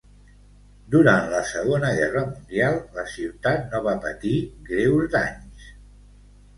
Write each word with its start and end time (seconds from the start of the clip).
Durant 0.95 1.27
la 1.33 1.41
Segona 1.49 1.91
Guerra 2.01 2.25
mundial, 2.31 2.79
la 2.99 3.05
ciutat 3.19 3.71
no 3.77 3.85
va 3.91 3.97
patir 4.09 4.37
greus 4.75 5.17
danys. 5.21 5.75